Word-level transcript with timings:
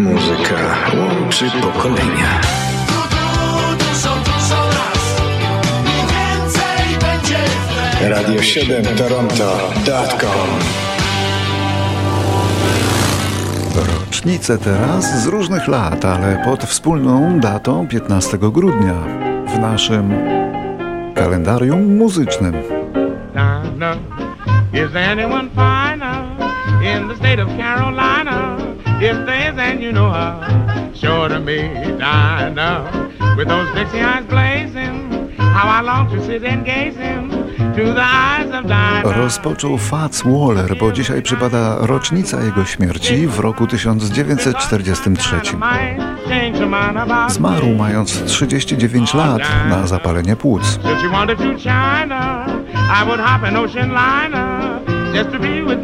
Muzyka 0.00 0.76
łączy 0.96 1.44
pokolenia. 1.62 2.40
Radio 8.00 8.42
7 8.42 8.84
Toronto.com 8.84 10.48
Rocznice 13.76 14.58
teraz 14.58 15.22
z 15.22 15.26
różnych 15.26 15.68
lat, 15.68 16.04
ale 16.04 16.42
pod 16.44 16.64
wspólną 16.64 17.40
datą 17.40 17.88
15 17.88 18.38
grudnia 18.38 18.94
w 19.46 19.58
naszym 19.58 20.12
kalendarium 21.14 21.96
muzycznym. 21.96 22.54
Is 24.72 24.94
anyone 24.94 25.50
finer 25.50 26.24
in 26.82 27.08
the 27.08 27.16
state 27.16 27.42
of 27.42 27.48
Carolina? 27.58 28.69
And 29.02 29.82
you 29.82 29.92
know 29.92 30.10
her, 30.10 30.90
sure 30.94 31.28
to 31.28 31.40
me. 31.40 31.70
With 33.36 33.48
those 33.48 33.74
Dixie 33.74 34.00
eyes 34.00 34.26
blazing, 34.26 35.30
how 35.38 35.68
I 35.68 35.80
long 35.80 36.10
to 36.10 36.22
sit 36.22 36.44
and 36.44 36.66
gaze 36.66 37.00
Dinah. 38.62 39.16
Rozpoczął 39.16 39.78
Fats 39.78 40.22
Waller, 40.22 40.76
bo 40.78 40.92
dzisiaj 40.92 41.22
przypada 41.22 41.76
rocznica 41.80 42.40
jego 42.40 42.64
śmierci 42.64 43.26
w 43.26 43.38
roku 43.38 43.66
1943. 43.66 45.40
Zmarł 47.28 47.68
mając 47.78 48.24
39 48.24 49.14
lat 49.14 49.42
na 49.68 49.86
zapalenie 49.86 50.36
płuc. 50.36 50.80
Just 55.14 55.30
to 55.30 55.38
be 55.38 55.62
with. 55.62 55.80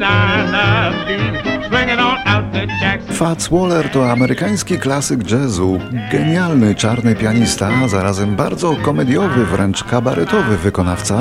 Swinging 1.68 2.00
on 2.00 2.18
out 2.26 2.44
Jackson. 2.80 3.14
Fats 3.14 3.48
Waller 3.48 3.90
to 3.90 4.10
amerykański 4.12 4.78
klasyk 4.78 5.30
jazzu, 5.30 5.78
genialny 6.12 6.74
czarny 6.74 7.14
pianista, 7.14 7.68
a 7.84 7.88
zarazem 7.88 8.36
bardzo 8.36 8.76
komediowy, 8.76 9.46
wręcz 9.46 9.84
kabaretowy 9.84 10.56
wykonawca. 10.56 11.18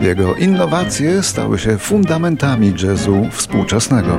Jego 0.00 0.34
innowacje 0.34 1.22
stały 1.22 1.58
się 1.58 1.78
fundamentami 1.78 2.74
jazzu 2.82 3.26
współczesnego. 3.30 4.18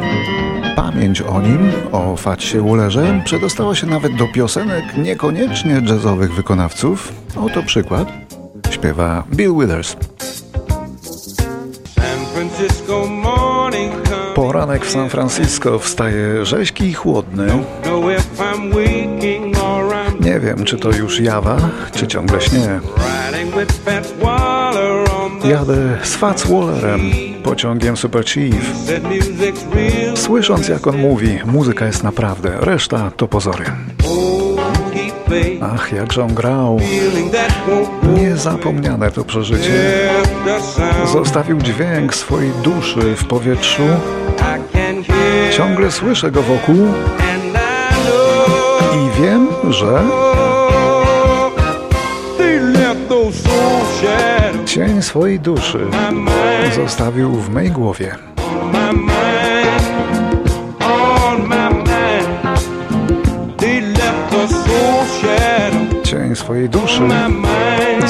Pamięć 0.76 1.22
o 1.22 1.42
nim, 1.42 1.72
o 1.92 2.18
Fatsie 2.18 2.58
Wallerze, 2.60 3.22
przedostała 3.26 3.76
się 3.76 3.88
nawet 3.88 4.16
do 4.16 4.28
piosenek 4.28 4.98
niekoniecznie 4.98 5.82
jazzowych 5.90 6.34
wykonawców. 6.34 7.14
Oto 7.36 7.64
przykład. 7.64 8.08
Śpiewa 8.70 9.24
Bill 9.36 9.54
Withers. 9.60 9.96
Poranek 14.42 14.86
w 14.86 14.92
San 14.92 15.10
Francisco 15.10 15.80
wstaje 15.80 16.46
rzeźki 16.46 16.86
i 16.86 16.94
chłodny. 16.94 17.48
Nie 20.20 20.40
wiem, 20.40 20.64
czy 20.64 20.78
to 20.78 20.92
już 20.92 21.20
jawa, 21.20 21.58
czy 21.96 22.08
ciągle 22.08 22.42
śnie. 22.42 22.80
Jadę 25.44 25.98
z 26.04 26.16
Fats 26.16 26.48
Wallerem, 26.48 27.02
pociągiem 27.44 27.98
Super 27.98 28.26
Chief. 28.26 28.76
Słysząc 30.16 30.68
jak 30.68 30.88
on 30.88 30.98
mówi, 30.98 31.40
muzyka 31.46 31.86
jest 31.86 32.04
naprawdę, 32.04 32.58
reszta 32.60 33.12
to 33.18 33.28
pozory. 33.28 33.66
Ach, 35.62 35.92
jakże 35.92 36.24
on 36.24 36.34
grał. 36.34 36.80
Niezapomniane 38.16 39.12
to 39.12 39.26
przeżycie. 39.26 40.10
Zostawił 41.14 41.58
dźwięk 41.58 42.16
swojej 42.16 42.52
duszy 42.64 43.16
w 43.16 43.26
powietrzu. 43.26 43.84
Ciągle 45.52 45.92
słyszę 45.92 46.32
go 46.32 46.42
wokół 46.42 46.88
I 48.94 49.22
wiem, 49.22 49.48
że 49.70 50.02
cień 54.66 55.02
swojej 55.02 55.40
duszy 55.40 55.80
zostawił 56.76 57.32
w 57.32 57.50
mej 57.50 57.72
głowie. 57.72 58.16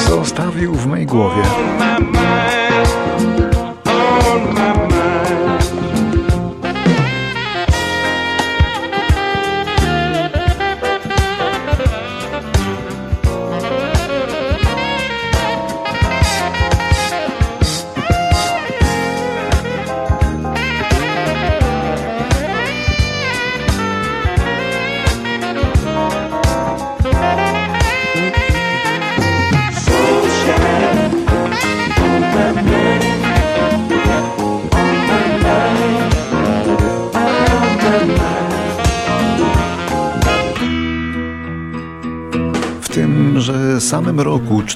Zostawił 0.08 0.74
w 0.74 0.86
mej 0.86 1.06
głowie. 1.06 1.42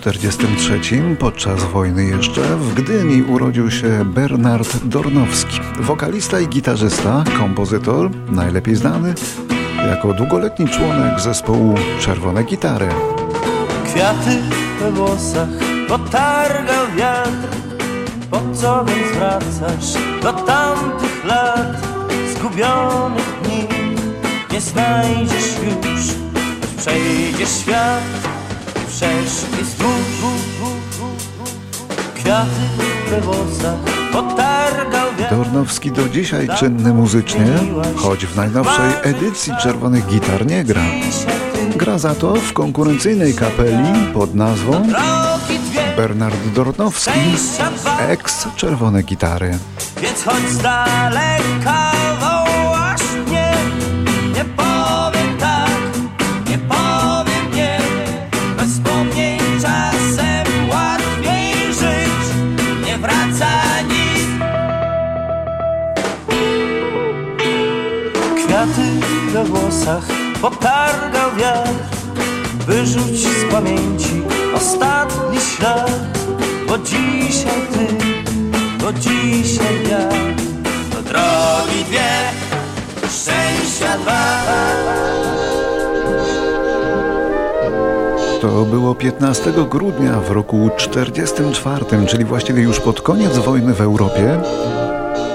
1943, 0.01 1.17
podczas 1.19 1.65
wojny 1.65 2.05
jeszcze, 2.05 2.41
w 2.41 2.75
Gdyni 2.75 3.23
urodził 3.23 3.71
się 3.71 4.05
Bernard 4.05 4.85
Dornowski, 4.85 5.61
wokalista 5.81 6.41
i 6.41 6.49
gitarzysta, 6.49 7.25
kompozytor, 7.39 8.11
najlepiej 8.29 8.77
znany 8.77 9.15
jako 9.89 10.13
długoletni 10.13 10.69
członek 10.69 11.21
zespołu 11.21 11.75
Czerwone 12.01 12.45
Gitary. 12.45 12.89
Kwiaty 13.85 14.39
we 14.81 14.93
włosach 14.93 15.49
potargał 15.89 16.87
wiatr, 16.97 17.57
po 18.31 18.41
co 18.55 18.85
więc 18.85 19.17
wracasz 19.17 20.03
do 20.23 20.33
tamtych 20.33 21.25
lat, 21.25 21.87
zgubionych 22.35 23.41
dni, 23.43 23.69
nie 24.53 24.61
znajdziesz 24.61 25.55
już, 25.65 26.01
przejdziesz 26.77 27.51
świat 27.51 28.36
przeszli 28.97 29.65
Kwiaty 32.15 32.51
we 33.11 33.21
włosach 33.21 33.79
potargał 34.13 35.09
Dornowski 35.31 35.93
do 35.93 36.09
dzisiaj 36.09 36.49
czynny 36.59 36.93
muzycznie, 36.93 37.47
choć 37.97 38.27
w 38.27 38.37
najnowszej 38.37 38.93
edycji 39.03 39.53
Czerwonych 39.63 40.07
Gitar 40.07 40.47
nie 40.47 40.65
gra. 40.65 40.83
Gra 41.77 41.99
za 41.99 42.15
to 42.15 42.35
w 42.35 42.53
konkurencyjnej 42.53 43.35
kapeli 43.35 44.13
pod 44.15 44.35
nazwą 44.35 44.87
Bernard 45.97 46.47
Dornowski, 46.55 47.21
ex 47.99 48.49
Czerwone 48.57 49.03
Gitary. 49.03 49.59
Więc 50.03 50.25
choć 50.25 50.51
z 50.51 50.59
daleka 50.59 51.86
Wyrzuć 72.77 73.19
z 73.21 73.53
pamięci 73.53 74.23
ostatni 74.55 75.39
ślad 75.41 75.91
Bo 76.69 76.79
dzisiaj 76.79 77.63
ty 77.73 77.87
bo 78.81 78.93
dzisiaj 78.93 79.89
ja 79.91 80.09
to 80.91 81.03
drogi 81.03 81.85
dwie, 81.89 82.09
szczęścia 83.09 83.99
dwa. 83.99 84.43
To 88.41 88.65
było 88.65 88.95
15 88.95 89.53
grudnia 89.71 90.21
w 90.21 90.31
roku 90.31 90.71
44, 90.77 91.85
czyli 92.07 92.25
właściwie 92.25 92.63
już 92.63 92.81
pod 92.81 93.01
koniec 93.01 93.39
wojny 93.39 93.75
w 93.75 93.81
Europie. 93.81 94.41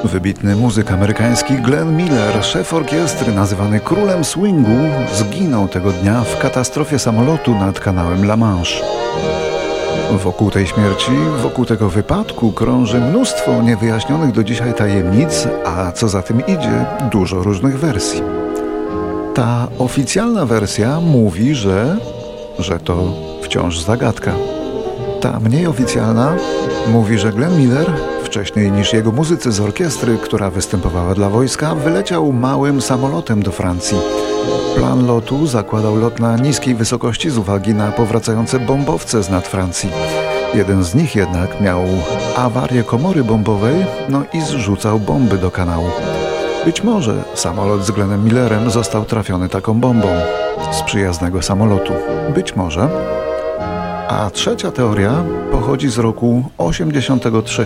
Wybitny 0.03 0.55
muzyk 0.55 0.91
amerykański 0.91 1.53
Glenn 1.55 1.95
Miller, 1.97 2.43
szef 2.43 2.73
orkiestry 2.73 3.33
nazywany 3.33 3.79
królem 3.79 4.23
swingu, 4.23 4.89
zginął 5.13 5.67
tego 5.67 5.91
dnia 5.91 6.21
w 6.21 6.39
katastrofie 6.39 6.99
samolotu 6.99 7.55
nad 7.55 7.79
kanałem 7.79 8.23
La 8.23 8.37
Manche. 8.37 8.83
Wokół 10.11 10.51
tej 10.51 10.67
śmierci, 10.67 11.11
wokół 11.41 11.65
tego 11.65 11.89
wypadku 11.89 12.51
krąży 12.51 12.99
mnóstwo 12.99 13.61
niewyjaśnionych 13.61 14.31
do 14.31 14.43
dzisiaj 14.43 14.73
tajemnic, 14.73 15.47
a 15.65 15.91
co 15.91 16.09
za 16.09 16.21
tym 16.21 16.41
idzie, 16.47 16.85
dużo 17.11 17.43
różnych 17.43 17.79
wersji. 17.79 18.21
Ta 19.33 19.67
oficjalna 19.79 20.45
wersja 20.45 20.99
mówi, 20.99 21.55
że, 21.55 21.97
że 22.59 22.79
to 22.79 23.13
wciąż 23.43 23.79
zagadka. 23.79 24.31
Ta 25.21 25.39
mniej 25.39 25.67
oficjalna 25.67 26.33
mówi, 26.87 27.19
że 27.19 27.31
Glenn 27.31 27.57
Miller, 27.57 27.93
wcześniej 28.31 28.71
niż 28.71 28.93
jego 28.93 29.11
muzycy 29.11 29.51
z 29.51 29.59
orkiestry, 29.59 30.17
która 30.17 30.49
występowała 30.49 31.15
dla 31.15 31.29
wojska, 31.29 31.75
wyleciał 31.75 32.33
małym 32.33 32.81
samolotem 32.81 33.43
do 33.43 33.51
Francji. 33.51 33.97
Plan 34.75 35.05
lotu 35.05 35.47
zakładał 35.47 35.95
lot 35.95 36.19
na 36.19 36.37
niskiej 36.37 36.75
wysokości 36.75 37.29
z 37.29 37.37
uwagi 37.37 37.73
na 37.73 37.91
powracające 37.91 38.59
bombowce 38.59 39.23
z 39.23 39.29
nad 39.29 39.47
Francji. 39.47 39.89
Jeden 40.53 40.83
z 40.83 40.95
nich 40.95 41.15
jednak 41.15 41.61
miał 41.61 41.83
awarię 42.35 42.83
komory 42.83 43.23
bombowej, 43.23 43.85
no 44.09 44.23
i 44.33 44.41
zrzucał 44.41 44.99
bomby 44.99 45.37
do 45.37 45.51
kanału. 45.51 45.87
Być 46.65 46.83
może 46.83 47.23
samolot 47.35 47.85
z 47.85 47.91
Glennem 47.91 48.23
Millerem 48.23 48.69
został 48.69 49.05
trafiony 49.05 49.49
taką 49.49 49.79
bombą 49.79 50.07
z 50.71 50.81
przyjaznego 50.81 51.41
samolotu. 51.41 51.93
Być 52.35 52.55
może. 52.55 52.89
A 54.11 54.29
trzecia 54.29 54.71
teoria 54.71 55.23
pochodzi 55.51 55.89
z 55.89 55.97
roku 55.97 56.43
83. 56.57 57.65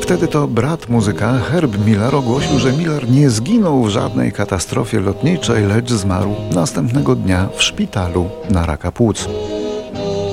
Wtedy 0.00 0.28
to 0.28 0.46
brat 0.46 0.88
muzyka 0.88 1.38
Herb 1.38 1.86
Miller 1.86 2.14
ogłosił, 2.14 2.58
że 2.58 2.72
Miller 2.72 3.10
nie 3.10 3.30
zginął 3.30 3.82
w 3.82 3.88
żadnej 3.88 4.32
katastrofie 4.32 5.00
lotniczej, 5.00 5.66
lecz 5.66 5.90
zmarł 5.90 6.34
następnego 6.54 7.14
dnia 7.14 7.48
w 7.56 7.62
szpitalu 7.62 8.28
na 8.50 8.66
raka 8.66 8.92
płuc. 8.92 9.28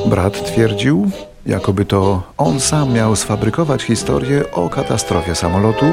Brat 0.05 0.45
twierdził, 0.45 1.11
jakoby 1.45 1.85
to 1.85 2.23
on 2.37 2.59
sam 2.59 2.93
miał 2.93 3.15
sfabrykować 3.15 3.83
historię 3.83 4.51
o 4.51 4.69
katastrofie 4.69 5.35
samolotu, 5.35 5.85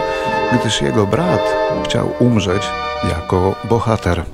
gdyż 0.53 0.83
jego 0.83 1.07
brat 1.07 1.57
chciał 1.85 2.09
umrzeć 2.21 2.63
jako 3.09 3.55
bohater. 3.69 4.25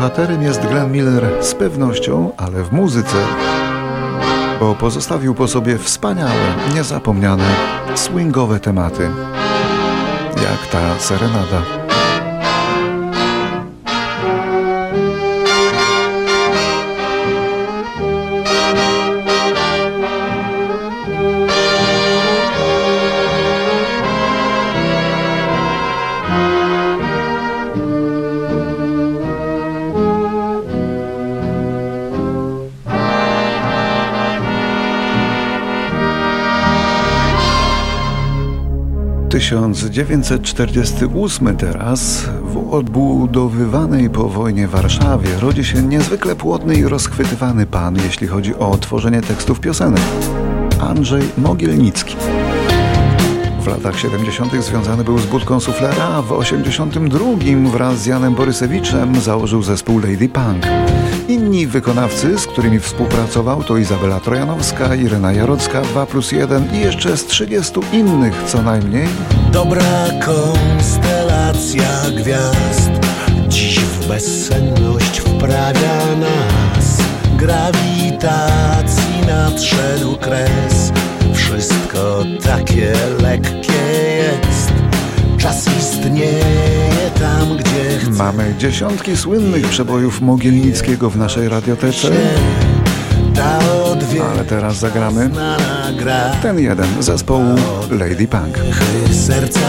Bohaterem 0.00 0.42
jest 0.42 0.66
Glenn 0.66 0.92
Miller 0.92 1.44
z 1.44 1.54
pewnością, 1.54 2.32
ale 2.36 2.64
w 2.64 2.72
muzyce, 2.72 3.16
bo 4.60 4.74
pozostawił 4.74 5.34
po 5.34 5.48
sobie 5.48 5.78
wspaniałe, 5.78 6.54
niezapomniane, 6.74 7.44
swingowe 7.94 8.60
tematy, 8.60 9.10
jak 10.36 10.66
ta 10.72 10.98
serenada. 10.98 11.79
1948 39.80 41.56
teraz 41.56 42.24
w 42.42 42.74
odbudowywanej 42.74 44.10
po 44.10 44.28
wojnie 44.28 44.68
Warszawie 44.68 45.28
rodzi 45.40 45.64
się 45.64 45.82
niezwykle 45.82 46.36
płodny 46.36 46.74
i 46.74 46.84
rozchwytywany 46.84 47.66
pan, 47.66 47.96
jeśli 47.96 48.26
chodzi 48.26 48.54
o 48.54 48.78
tworzenie 48.78 49.20
tekstów 49.20 49.60
piosenek. 49.60 50.02
Andrzej 50.80 51.22
Mogielnicki. 51.38 52.16
W 53.60 53.66
latach 53.66 53.98
70. 53.98 54.64
związany 54.64 55.04
był 55.04 55.18
z 55.18 55.26
budką 55.26 55.60
suflera, 55.60 56.04
a 56.04 56.22
w 56.22 56.32
82 56.32 57.70
wraz 57.72 57.98
z 57.98 58.06
Janem 58.06 58.34
Borysewiczem 58.34 59.20
założył 59.20 59.62
zespół 59.62 59.98
Lady 59.98 60.28
Punk. 60.28 60.66
Inni 61.30 61.66
wykonawcy, 61.66 62.38
z 62.38 62.46
którymi 62.46 62.80
współpracował 62.80 63.64
to 63.64 63.76
Izabela 63.76 64.20
Trojanowska, 64.20 64.94
Irena 64.94 65.32
Jarocka, 65.32 65.82
2 65.82 66.06
plus 66.06 66.32
1 66.32 66.74
i 66.74 66.80
jeszcze 66.80 67.16
z 67.16 67.26
30 67.26 67.72
innych 67.92 68.42
co 68.46 68.62
najmniej. 68.62 69.08
Dobra 69.52 70.06
konstelacja 70.24 71.88
gwiazd. 72.16 72.90
Dziś 73.48 73.80
w 73.80 74.08
bezsenność 74.08 75.20
wprawia 75.20 76.16
nas 76.16 76.98
Grawitacji 77.36 79.20
nadszedł 79.26 80.16
kres. 80.16 80.92
Wszystko 81.34 82.24
takie 82.44 82.92
lekkie 83.22 83.82
jest. 84.16 84.72
Czas 85.38 85.66
istnieje 85.78 86.59
Mamy 88.20 88.54
dziesiątki 88.58 89.16
słynnych 89.16 89.68
przebojów 89.68 90.20
Mogielnickiego 90.20 91.10
w 91.10 91.16
naszej 91.16 91.48
radiotece. 91.48 92.08
Ale 94.32 94.44
teraz 94.44 94.76
zagramy 94.76 95.30
ten 96.42 96.58
jeden 96.58 97.02
zespołu 97.02 97.54
Lady 97.90 98.28
Punk. 98.28 98.58
Serca 99.26 99.59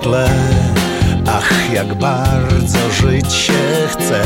szkle. 0.00 0.28
Ach, 1.26 1.72
jak 1.72 1.94
bardzo 1.94 2.78
żyć 2.90 3.32
się 3.32 3.88
chce. 3.88 4.22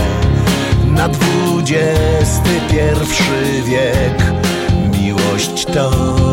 Na 0.86 1.08
dwudziesty 1.08 2.60
pierwszy 2.70 3.62
wiek 3.64 4.22
Miłość 4.92 5.64
to 5.64 5.90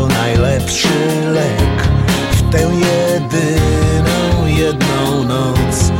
najlepszy 0.08 0.88
lek 1.32 1.88
W 2.32 2.52
tę 2.52 2.58
jedyną, 2.58 4.46
jedną 4.46 5.24
noc 5.24 5.92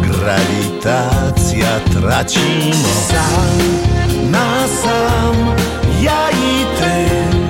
Grawitacja 0.00 1.80
traci 1.92 2.40
moc 2.68 3.08
Sam 3.08 4.30
na 4.30 4.68
sam, 4.82 5.36
ja 6.02 6.30
i 6.30 6.64
ty 6.78 7.49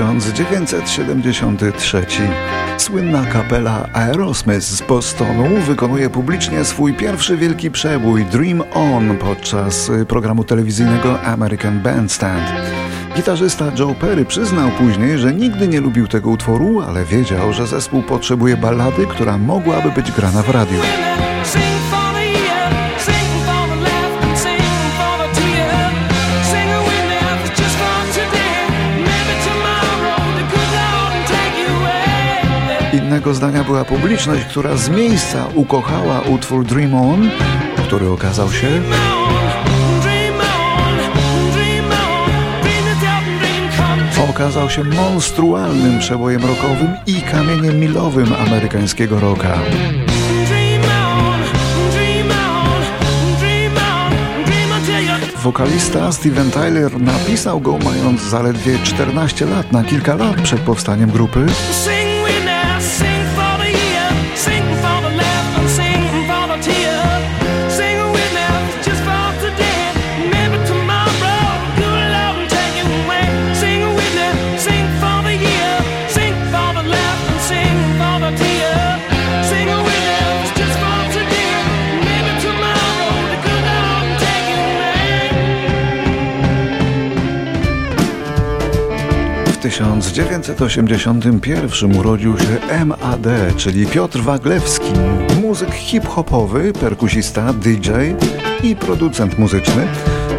1973. 0.00 2.06
Słynna 2.78 3.26
kapela 3.26 3.88
Aerosmith 3.92 4.62
z 4.62 4.82
Bostonu 4.82 5.60
wykonuje 5.66 6.10
publicznie 6.10 6.64
swój 6.64 6.94
pierwszy 6.94 7.36
wielki 7.36 7.70
przebój 7.70 8.24
Dream 8.24 8.62
On 8.74 9.18
podczas 9.18 9.88
y, 9.88 10.06
programu 10.06 10.44
telewizyjnego 10.44 11.20
American 11.20 11.80
Bandstand. 11.80 12.52
Gitarzysta 13.16 13.72
Joe 13.78 13.94
Perry 13.94 14.24
przyznał 14.24 14.70
później, 14.70 15.18
że 15.18 15.34
nigdy 15.34 15.68
nie 15.68 15.80
lubił 15.80 16.08
tego 16.08 16.30
utworu, 16.30 16.80
ale 16.80 17.04
wiedział, 17.04 17.52
że 17.52 17.66
zespół 17.66 18.02
potrzebuje 18.02 18.56
ballady, 18.56 19.06
która 19.06 19.38
mogłaby 19.38 19.90
być 19.90 20.12
grana 20.12 20.42
w 20.42 20.50
radiu. 20.50 20.78
Innego 33.20 33.34
zdania 33.34 33.64
była 33.64 33.84
publiczność, 33.84 34.44
która 34.44 34.76
z 34.76 34.88
miejsca 34.88 35.46
ukochała 35.54 36.20
utwór 36.20 36.64
Dream 36.64 36.94
On, 36.94 37.30
który 37.86 38.08
okazał 38.08 38.52
się 38.52 38.68
okazał 44.30 44.70
się 44.70 44.84
monstrualnym 44.84 45.98
przebojem 45.98 46.44
rockowym 46.44 46.96
i 47.06 47.22
kamieniem 47.22 47.80
milowym 47.80 48.32
amerykańskiego 48.46 49.20
rocka. 49.20 49.58
Wokalista 55.42 56.12
Steven 56.12 56.50
Tyler 56.50 57.00
napisał 57.00 57.60
go 57.60 57.78
mając 57.78 58.22
zaledwie 58.22 58.78
14 58.78 59.46
lat, 59.46 59.72
na 59.72 59.84
kilka 59.84 60.14
lat 60.14 60.42
przed 60.42 60.60
powstaniem 60.60 61.10
grupy. 61.10 61.46
1981 89.60 91.96
urodził 91.96 92.38
się 92.38 92.84
MAD, 92.84 93.26
czyli 93.56 93.86
Piotr 93.86 94.20
Waglewski, 94.20 94.92
muzyk 95.42 95.74
hip-hopowy, 95.74 96.72
perkusista, 96.72 97.52
DJ 97.52 97.90
i 98.62 98.76
producent 98.76 99.38
muzyczny, 99.38 99.86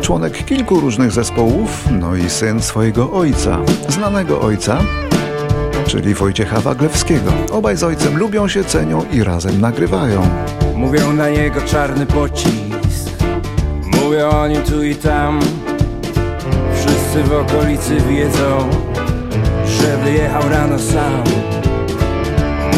członek 0.01 0.45
kilku 0.45 0.79
różnych 0.79 1.11
zespołów, 1.11 1.85
no 1.99 2.15
i 2.15 2.29
syn 2.29 2.61
swojego 2.61 3.11
ojca, 3.11 3.57
znanego 3.89 4.41
ojca, 4.41 4.77
czyli 5.87 6.13
Wojciecha 6.13 6.61
Waglewskiego. 6.61 7.31
Obaj 7.51 7.77
z 7.77 7.83
ojcem 7.83 8.17
lubią 8.17 8.47
się, 8.47 8.63
cenią 8.63 9.05
i 9.11 9.23
razem 9.23 9.61
nagrywają. 9.61 10.27
Mówią 10.75 11.13
na 11.13 11.29
niego 11.29 11.61
czarny 11.61 12.05
pocisk 12.05 13.11
Mówią 14.01 14.29
o 14.29 14.47
nim 14.47 14.63
tu 14.63 14.83
i 14.83 14.95
tam 14.95 15.39
Wszyscy 16.73 17.23
w 17.23 17.33
okolicy 17.33 17.97
wiedzą 18.09 18.69
Że 19.81 19.97
wyjechał 19.97 20.49
rano 20.49 20.79
sam 20.79 21.23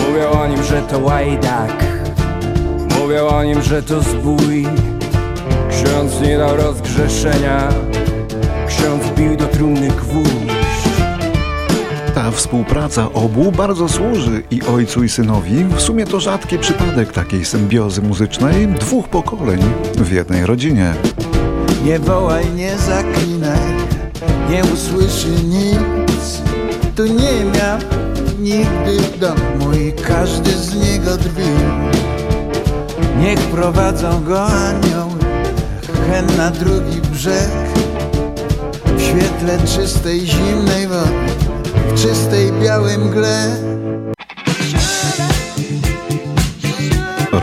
Mówią 0.08 0.30
o 0.30 0.48
nim, 0.48 0.64
że 0.64 0.82
to 0.82 1.00
łajdak 1.00 1.86
Mówią 3.00 3.28
o 3.28 3.44
nim, 3.44 3.62
że 3.62 3.84
to 3.84 4.02
zbój 4.02 4.68
Ksiądz 5.70 6.22
nie 6.22 6.38
dał 6.38 6.58
rozgrzeszenia 6.58 7.70
Ksiądz 8.68 9.04
bił 9.18 9.36
do 9.36 9.46
trumny 9.46 9.88
gwóźdź 9.88 10.84
Ta 12.16 12.32
współpraca 12.32 13.14
obu 13.14 13.52
bardzo 13.52 13.90
służy 13.90 14.44
i 14.52 14.62
ojcu 14.62 15.04
i 15.04 15.10
synowi. 15.10 15.64
W 15.64 15.82
sumie 15.82 16.06
to 16.06 16.20
rzadki 16.20 16.60
przypadek 16.60 17.12
takiej 17.12 17.46
symbiozy 17.46 18.02
muzycznej 18.02 18.68
dwóch 18.68 19.08
pokoleń 19.08 19.60
w 19.96 20.12
jednej 20.12 20.46
rodzinie. 20.46 20.94
Nie 21.86 22.00
wołaj, 22.00 22.46
nie 22.56 22.78
zaklinaj, 22.78 23.60
nie 24.50 24.64
usłyszy 24.74 25.30
nic. 25.30 26.13
Tu 26.96 27.06
nie 27.06 27.46
miał 27.46 27.80
nigdy 28.40 29.18
domu 29.20 29.74
i 29.74 29.94
każdy 29.94 30.52
z 30.52 30.76
niego 30.76 31.18
drwi. 31.18 31.44
Niech 33.20 33.40
prowadzą 33.40 34.24
go 34.24 34.46
anioły, 34.46 35.20
hen 36.10 36.26
na 36.38 36.52
drugi 36.52 37.02
brzeg. 37.12 37.50
W 38.98 39.02
świetle 39.02 39.60
czystej, 39.68 40.20
zimnej 40.20 40.88
wody, 40.88 41.10
w 41.88 42.02
czystej, 42.02 42.52
białej 42.64 42.98
mgle. 42.98 43.56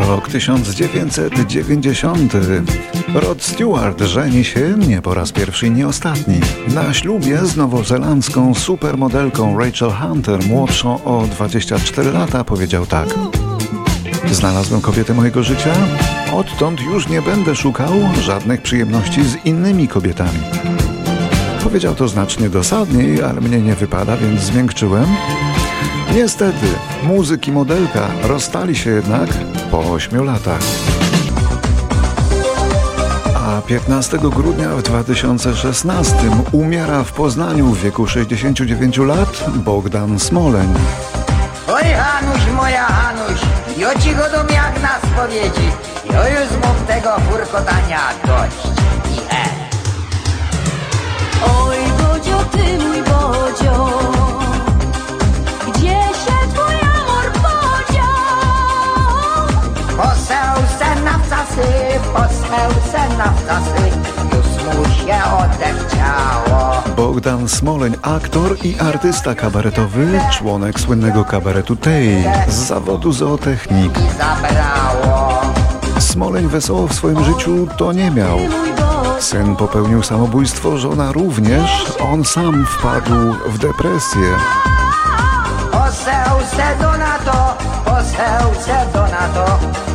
Rok 0.09 0.29
1990. 0.29 2.33
Rod 3.15 3.43
Stewart 3.43 4.03
żeni 4.03 4.45
się 4.45 4.75
nie 4.89 5.03
po 5.03 5.15
raz 5.15 5.33
pierwszy 5.33 5.67
i 5.67 5.71
nie 5.71 5.89
ostatni. 5.89 6.41
Na 6.75 6.95
ślubie 6.95 7.39
z 7.39 7.57
nowozelandzką 7.57 8.55
supermodelką 8.55 9.59
Rachel 9.59 9.91
Hunter, 9.91 10.47
młodszą 10.47 11.05
o 11.05 11.27
24 11.27 12.13
lata, 12.13 12.45
powiedział 12.45 12.87
tak. 12.87 13.09
Znalazłem 14.33 14.81
kobietę 14.81 15.15
mojego 15.15 15.43
życia. 15.43 15.75
Odtąd 16.33 16.81
już 16.81 17.09
nie 17.09 17.23
będę 17.23 17.57
szukał 17.57 17.93
żadnych 18.21 18.63
przyjemności 18.63 19.25
z 19.25 19.37
innymi 19.45 19.89
kobietami. 19.89 20.39
Powiedział 21.63 21.95
to 21.95 22.09
znacznie 22.09 22.51
dosadniej, 22.51 23.23
ale 23.23 23.41
mnie 23.41 23.61
nie 23.61 23.75
wypada, 23.75 24.17
więc 24.17 24.41
zmiękczyłem. 24.41 25.07
Niestety, 26.15 26.67
muzyk 27.03 27.49
i 27.49 27.53
modelka 27.53 28.09
rozstali 28.23 28.77
się 28.77 28.91
jednak 28.91 29.29
po 29.71 29.79
8 29.79 30.25
latach. 30.25 30.61
A 33.35 33.63
15 33.63 34.19
grudnia 34.19 34.69
w 34.69 34.83
2016 34.83 36.17
umiera 36.53 37.05
w 37.05 37.13
Poznaniu 37.13 37.67
w 37.67 37.81
wieku 37.81 38.07
69 38.07 38.99
lat 38.99 39.45
Bogdan 39.55 40.19
Smoleń. 40.19 40.75
Oj 41.69 41.83
Hanuś, 41.83 42.41
moja 42.57 42.85
Hanuś, 42.85 43.41
jo 43.77 43.89
ci 44.01 44.15
go 44.15 44.23
dom 44.23 44.47
jak 44.55 44.83
na 44.83 44.99
spowiedzi. 45.11 45.69
Jo 46.05 46.41
już 46.41 46.51
mów 46.51 46.87
tego 46.87 47.11
furkotania 47.31 48.01
dość. 48.27 48.79
I 49.17 49.21
e. 49.31 49.45
Oj 51.45 51.77
Bodzio, 51.99 52.45
ty 52.53 52.85
mój 52.85 53.03
Bodzio 53.03 54.40
wczasy, 61.51 62.01
poseł 62.13 62.93
se 62.93 63.17
na 63.17 63.25
wczasy. 63.25 63.91
Już 64.37 64.77
mu 64.77 64.85
się 64.85 65.19
odechciało. 65.39 66.83
Bogdan 66.97 67.49
Smoleń, 67.49 67.97
aktor 68.03 68.57
i 68.63 68.79
artysta 68.79 69.35
kabaretowy, 69.35 70.21
członek 70.33 70.81
słynnego 70.81 71.25
kabaretu 71.25 71.77
Tej, 71.77 72.25
z 72.49 72.55
zawodu 72.55 73.13
zootechnik. 73.13 73.93
Smoleń 75.99 76.49
wesoło 76.49 76.87
w 76.87 76.95
swoim 76.95 77.25
życiu 77.25 77.67
to 77.77 77.93
nie 77.93 78.11
miał. 78.11 78.39
Syn 79.21 79.57
popełnił 79.57 80.03
samobójstwo, 80.03 80.79
żona 80.79 81.13
również, 81.13 81.93
on 82.13 82.25
sam 82.25 82.67
wpadł 82.67 83.35
w 83.49 83.59
depresję. 83.59 84.37
Poseł 85.73 86.41
se 86.57 86.83
do 86.83 86.99
na 86.99 87.19
to, 87.19 87.60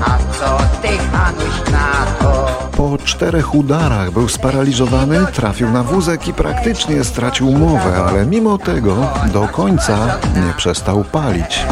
A 0.02 0.18
co 0.40 0.58
ty 0.82 0.88
Hanuś 0.88 1.72
na 1.72 2.06
to? 2.20 2.48
Po 2.78 2.98
czterech 3.04 3.56
udarach 3.56 4.12
był 4.12 4.30
sparaliżowany, 4.30 5.26
trafił 5.26 5.72
na 5.72 5.84
wózek 5.84 6.28
i 6.28 6.34
praktycznie 6.34 7.04
stracił 7.04 7.52
mowę, 7.52 8.06
ale 8.08 8.26
mimo 8.26 8.58
tego 8.58 8.96
do 9.34 9.48
końca 9.48 9.98
nie 10.36 10.54
przestał 10.58 11.04
palić. 11.04 11.66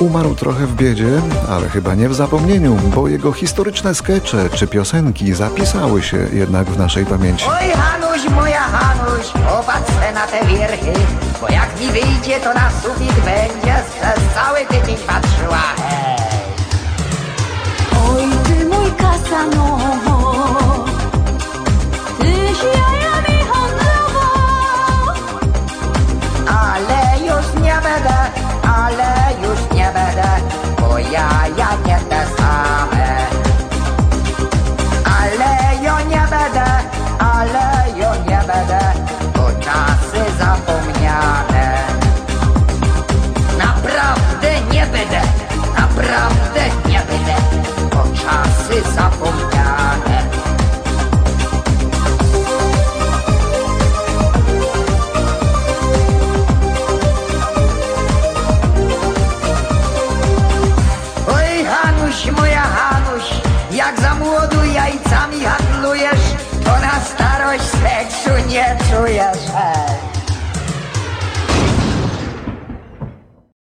Umarł 0.00 0.34
trochę 0.34 0.66
w 0.66 0.74
biedzie, 0.74 1.20
ale 1.48 1.68
chyba 1.68 1.94
nie 1.94 2.08
w 2.08 2.14
zapomnieniu, 2.14 2.76
bo 2.94 3.08
jego 3.08 3.32
historyczne 3.32 3.94
skecze 3.94 4.48
czy 4.54 4.66
piosenki 4.66 5.34
zapisały 5.34 6.02
się 6.02 6.16
jednak 6.32 6.66
w 6.70 6.78
naszej 6.78 7.06
pamięci. 7.06 7.44
Oj 7.48 7.70
Hanuś, 7.70 8.28
moja 8.28 8.60
Hanuś, 8.60 9.26
popatrzę 9.26 10.12
na 10.14 10.26
te 10.26 10.46
wierchy, 10.46 10.92
bo 11.40 11.48
jak 11.48 11.80
mi 11.80 11.86
wyjdzie, 11.86 12.40
to 12.40 12.54
na 12.54 12.70
sufit 12.70 13.14
będzie 13.14 13.74
przez 13.90 14.34
cały 14.34 14.58
tydzień 14.58 14.96
patrzyła. 15.06 15.62
Hej. 15.76 16.18
Oj 18.10 18.22
ty 18.44 18.64
mój 18.64 18.92
kas 18.92 19.17